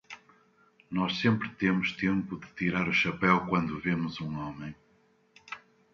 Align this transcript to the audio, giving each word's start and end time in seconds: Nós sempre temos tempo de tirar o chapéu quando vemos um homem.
Nós 0.89 1.19
sempre 1.21 1.47
temos 1.61 1.91
tempo 1.91 2.35
de 2.35 2.47
tirar 2.55 2.89
o 2.89 2.93
chapéu 3.01 3.45
quando 3.45 3.79
vemos 3.79 4.19
um 4.19 4.35
homem. 4.39 4.73